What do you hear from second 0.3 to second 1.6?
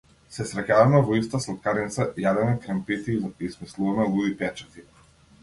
Се среќаваме во иста